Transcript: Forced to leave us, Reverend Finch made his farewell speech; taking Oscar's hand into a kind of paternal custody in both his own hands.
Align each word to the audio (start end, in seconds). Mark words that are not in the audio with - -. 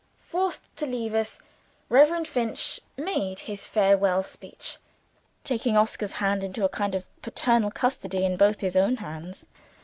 Forced 0.17 0.75
to 0.77 0.87
leave 0.87 1.13
us, 1.13 1.37
Reverend 1.87 2.27
Finch 2.27 2.79
made 2.97 3.41
his 3.41 3.67
farewell 3.67 4.23
speech; 4.23 4.77
taking 5.43 5.77
Oscar's 5.77 6.13
hand 6.13 6.43
into 6.43 6.65
a 6.65 6.69
kind 6.69 6.95
of 6.95 7.05
paternal 7.21 7.69
custody 7.69 8.25
in 8.25 8.35
both 8.35 8.61
his 8.61 8.75
own 8.75 8.95
hands. 8.95 9.45